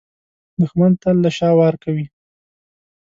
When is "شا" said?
1.37-1.49